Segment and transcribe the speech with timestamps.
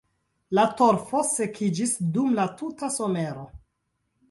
[0.59, 3.49] La torfo sekiĝis dum la tuta somero.